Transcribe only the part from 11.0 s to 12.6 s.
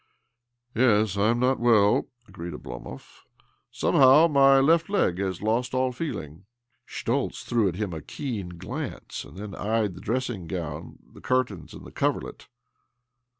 the curtains, and the coverlet.